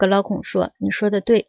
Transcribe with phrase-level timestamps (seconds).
[0.00, 1.48] 格劳孔说：“你说的对。”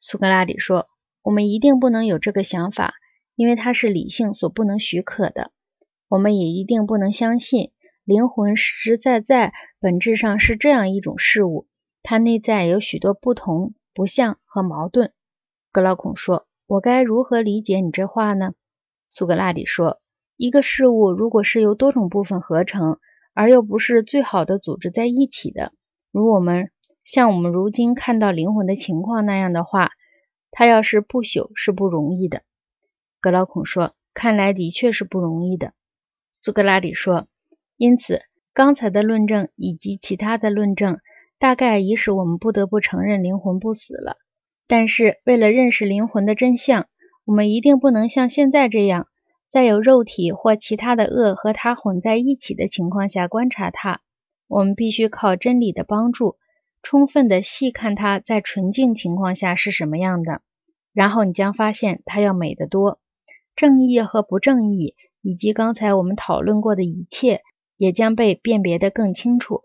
[0.00, 0.88] 苏格拉底说
[1.20, 2.94] ：“我们一定不能有这个想法，
[3.34, 5.50] 因为它是理性所不能许可的。
[6.08, 7.70] 我们也一定不能相信
[8.02, 11.66] 灵魂实实在在本质上是这样一种事物，
[12.02, 15.12] 它内在有许多不同、不像和矛盾。”
[15.70, 18.54] 格劳孔说：“我该如何理解你这话呢？”
[19.06, 20.00] 苏格拉底说
[20.38, 22.98] ：“一个事物如果是由多种部分合成，
[23.34, 25.74] 而又不是最好的组织在一起的，
[26.10, 26.70] 如我们……”
[27.04, 29.90] 像我们如今看到灵魂的情况那样的话，
[30.50, 32.42] 它要是不朽是不容易的。
[33.20, 35.72] 格劳孔说：“看来的确是不容易的。”
[36.40, 37.26] 苏格拉底说
[37.76, 40.98] ：“因此，刚才的论证以及其他的论证，
[41.38, 44.16] 大概已使我们不得不承认灵魂不死了。
[44.68, 46.86] 但是，为了认识灵魂的真相，
[47.24, 49.08] 我们一定不能像现在这样，
[49.48, 54.00] 在有肉体或其他的恶和它混在一起的情况下观察它。
[54.48, 56.36] 我们必须靠真理的帮助。”
[56.82, 60.42] 充分的细看它在纯净情况下是什么样的，
[60.92, 63.00] 然后你将发现它要美得多。
[63.54, 67.42] 正义和不正义，以及刚才我们讨论过的一切，
[67.76, 69.62] 也将被辨别得更清楚。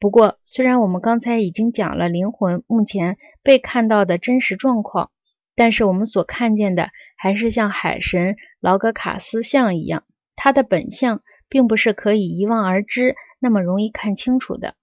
[0.00, 5.10] 不过，虽然我们刚才已经讲了灵魂目前被看到的真实状况，
[5.54, 10.04] 但是我们所看见的还是像海神劳格卡斯像一样，
[10.36, 14.74] 它的本相并不是可以一望而知那么容易看清楚的。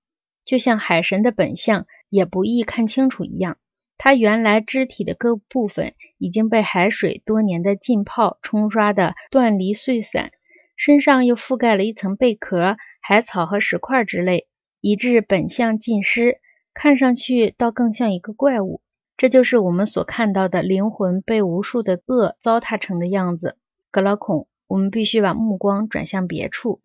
[0.46, 3.58] 就像海神的本相也不易看清楚一样，
[3.98, 10.32] 他原来肢体的各部分已经被海水多年的浸泡冲刷的断离碎散，
[10.76, 14.48] 身上又覆盖了一层贝壳、海草和石块之类，
[14.80, 16.40] 以致本相尽失，
[16.74, 18.82] 看上去倒更像一个怪物。
[19.18, 23.58] 这就是我们所看到的灵魂被无数的恶糟蹋成的样子。
[23.90, 26.82] 格劳孔，我们必须把目光转向别处。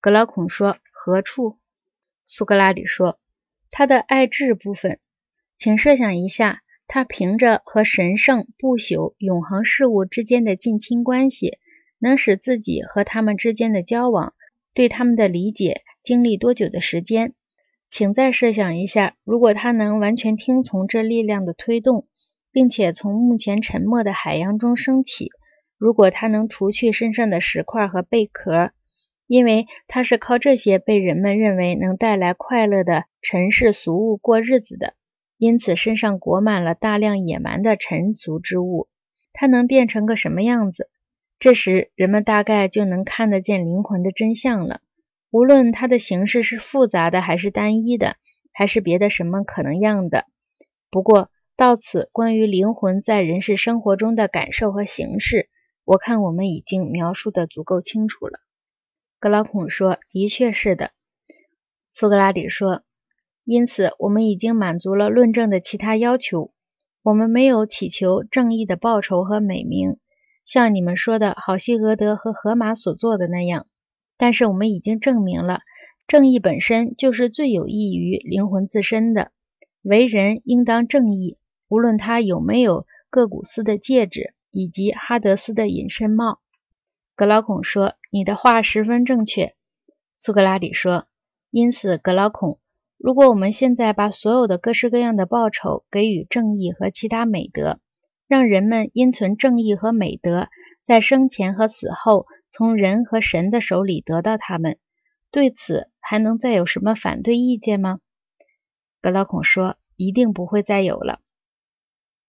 [0.00, 1.58] 格劳孔说：“何处？”
[2.26, 3.20] 苏格拉底说
[3.70, 4.98] ：“他的爱智部分，
[5.56, 11.58] 请设想一下，他凭着和神圣、不朽、永恒事物之间的近亲关系，
[12.00, 14.34] 能使自己和他们之间的交往，
[14.74, 17.32] 对他们的理解经历多久的时间？
[17.88, 22.08] 请再设想一下，如果他能完全听从这力量的推动，
[22.50, 25.30] 并且从目前沉默的海洋中升起，
[25.78, 28.72] 如果他能除去身上的石块和贝壳。”
[29.26, 34.94] 因为他是靠这些被人们认为能带来快乐的尘世俗物过日子的，
[35.36, 38.88] 因此身上裹满了大量野蛮的尘俗之物。
[39.32, 40.88] 他能变成个什么样子？
[41.38, 44.80] 这时人们大概就能看得见灵魂的真相了。
[45.30, 48.16] 无论它的形式是复杂的，还是单一的，
[48.52, 50.24] 还是别的什么可能样的。
[50.88, 55.50] 不过到此，关于灵魂在人世生活中的感受和形式，
[55.84, 58.38] 我看我们已经描述的足够清楚了。
[59.26, 60.92] 格劳孔说：“的确是的。”
[61.90, 62.82] 苏格拉底说
[63.44, 66.52] ：“因此，我们已经满足了论证的其他要求。
[67.02, 69.96] 我们没有祈求正义的报酬和美名，
[70.44, 73.66] 像你们说的好希俄德和荷马所做的那样。
[74.16, 75.58] 但是，我们已经证明了，
[76.06, 79.32] 正义本身就是最有益于灵魂自身的。
[79.82, 81.36] 为人应当正义，
[81.68, 86.38] 无论他有没有各古斯的戒指以及哈德斯的隐身帽。”
[87.16, 89.54] 格劳孔说：“你的话十分正确。”
[90.14, 91.06] 苏格拉底说
[91.50, 92.60] ：“因此，格劳孔，
[92.98, 97.80] 如果我们现在把所有的各式各样的报酬给予正义和其他美德，
[98.28, 100.48] 让人们因存正义和美德，
[100.82, 104.76] 在生前和死后从人和神的手里得到他们，
[105.30, 107.98] 对此还能再有什么反对意见吗？”
[109.00, 111.20] 格劳孔说：“一定不会再有了。”